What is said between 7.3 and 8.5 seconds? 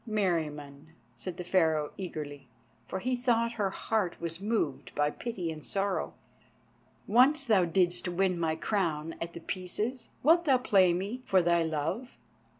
thou didst win